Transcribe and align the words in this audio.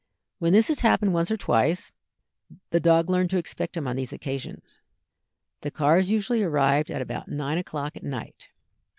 When 0.39 0.51
this 0.51 0.67
had 0.67 0.79
happened 0.79 1.13
once 1.13 1.29
or 1.29 1.37
twice, 1.37 1.91
the 2.71 2.79
dog 2.79 3.07
learned 3.07 3.29
to 3.29 3.37
expect 3.37 3.77
him 3.77 3.87
on 3.87 3.95
these 3.95 4.11
occasions. 4.11 4.81
The 5.61 5.69
cars 5.69 6.09
usually 6.09 6.41
arrived 6.41 6.89
at 6.89 7.03
about 7.03 7.27
nine 7.27 7.59
o'clock 7.59 7.95
at 7.95 8.01
night. 8.01 8.49